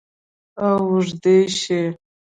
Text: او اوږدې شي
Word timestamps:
او 0.65 0.75
اوږدې 0.89 1.37
شي 1.59 1.79